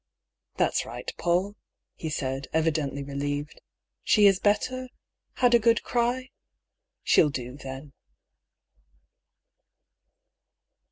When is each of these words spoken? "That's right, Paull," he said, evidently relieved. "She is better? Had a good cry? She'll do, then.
"That's 0.55 0.83
right, 0.83 1.07
Paull," 1.19 1.57
he 1.93 2.09
said, 2.09 2.47
evidently 2.53 3.03
relieved. 3.03 3.61
"She 4.01 4.25
is 4.25 4.39
better? 4.39 4.89
Had 5.33 5.53
a 5.53 5.59
good 5.59 5.83
cry? 5.83 6.31
She'll 7.03 7.29
do, 7.29 7.55
then. 7.55 7.93